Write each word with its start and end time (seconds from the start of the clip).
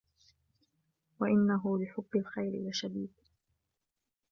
وإنه 1.19 1.79
لحب 1.83 2.05
الخير 2.15 2.69
لشديد 2.69 3.11